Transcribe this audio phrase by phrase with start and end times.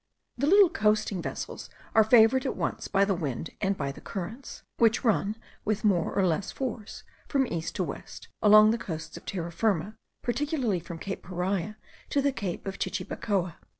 [0.35, 4.63] The little coasting vessels are favoured at once by the wind and by the currents,
[4.77, 9.27] which run with more or less force from east to west, along the coasts of
[9.27, 11.77] Terra Firma, particularly from cape Paria
[12.09, 13.57] to the cape of Chichibacoa.